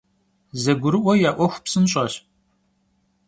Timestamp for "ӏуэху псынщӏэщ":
1.35-2.13